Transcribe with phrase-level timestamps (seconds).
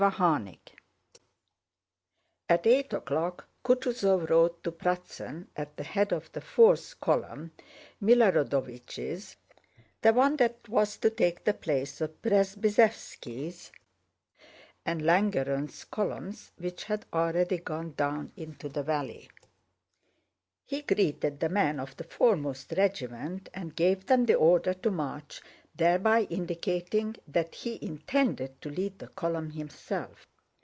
[0.01, 0.75] CHAPTER XV
[2.49, 7.51] At eight o'clock Kutúzov rode to Pratzen at the head of the fourth column,
[8.01, 9.35] Milorádovich's,
[10.01, 13.71] the one that was to take the place of Przebyszéwski's
[14.87, 19.29] and Langeron's columns which had already gone down into the valley.
[20.65, 25.43] He greeted the men of the foremost regiment and gave them the order to march,
[25.73, 30.27] thereby indicating that he intended to lead that column himself.